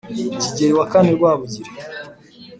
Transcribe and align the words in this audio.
kigeli 0.41 0.73
wa 0.79 0.85
kane 0.91 1.09
rwabugili 1.17 1.69